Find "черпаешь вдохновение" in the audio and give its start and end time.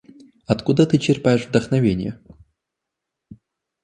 0.97-2.19